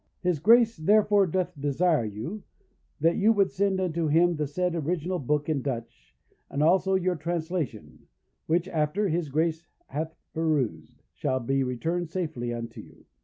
[0.23, 2.41] His Grace therefore doth desire you,
[3.01, 6.15] that you would send unto him the said original book in Dutch,
[6.49, 8.07] and also your translation;
[8.47, 13.05] which, after his Grace hath perused, shall be returned safely unto you.